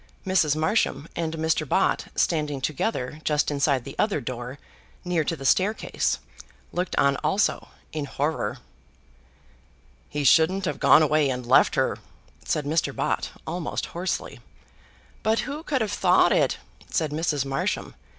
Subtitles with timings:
[0.25, 0.55] Mrs.
[0.55, 1.69] Marsham and Mr.
[1.69, 4.57] Bott standing together just inside the other door,
[5.05, 6.17] near to the staircase,
[6.71, 8.57] looked on also in horror.
[10.09, 11.99] "He shouldn't have gone away and left her,"
[12.43, 12.95] said Mr.
[12.95, 14.39] Bott, almost hoarsely.
[15.21, 16.57] "But who could have thought it?"
[16.89, 17.45] said Mrs.
[17.45, 17.93] Marsham.